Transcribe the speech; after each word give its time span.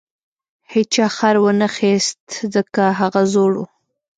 هیچا 0.73 1.05
خر 1.17 1.35
ونه 1.43 1.67
خیست 1.75 2.21
ځکه 2.53 2.81
هغه 2.99 3.21
زوړ 3.33 3.51
و. 3.57 3.61